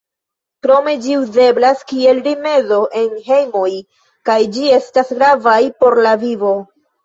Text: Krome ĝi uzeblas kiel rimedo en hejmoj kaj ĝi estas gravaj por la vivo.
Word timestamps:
Krome 0.67 0.95
ĝi 1.03 1.17
uzeblas 1.23 1.83
kiel 1.91 2.23
rimedo 2.29 2.81
en 3.03 3.13
hejmoj 3.29 3.69
kaj 4.33 4.41
ĝi 4.59 4.75
estas 4.81 5.15
gravaj 5.23 5.63
por 5.83 6.03
la 6.09 6.19
vivo. 6.29 6.61